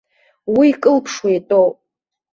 [0.55, 1.75] Уи кылԥшуа итәоуп.